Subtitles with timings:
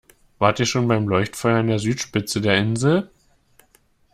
[0.39, 3.11] Wart ihr schon beim Leuchtfeuer an der Südspitze der Insel?